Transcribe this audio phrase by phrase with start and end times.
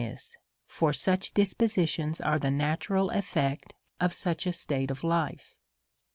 [0.01, 0.35] this;
[0.65, 5.53] for such dispositions are the natural effect of such a state of life.